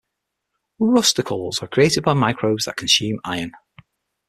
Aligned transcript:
Rusticles 0.79 1.61
are 1.61 1.67
created 1.67 2.03
by 2.03 2.13
microbes 2.15 2.65
that 2.65 2.75
consume 2.75 3.19
iron. 3.23 3.51